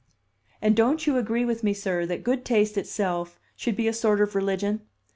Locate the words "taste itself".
2.43-3.39